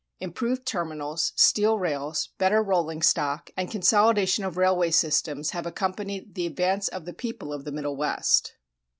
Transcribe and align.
Improved 0.19 0.65
terminals, 0.65 1.31
steel 1.35 1.77
rails, 1.77 2.29
better 2.39 2.63
rolling 2.63 3.03
stock, 3.03 3.51
and 3.55 3.69
consolidation 3.69 4.43
of 4.43 4.57
railway 4.57 4.89
systems 4.89 5.51
have 5.51 5.67
accompanied 5.67 6.33
the 6.33 6.47
advance 6.47 6.87
of 6.87 7.05
the 7.05 7.13
people 7.13 7.53
of 7.53 7.65
the 7.65 7.71
Middle 7.71 7.95
West. 7.95 8.55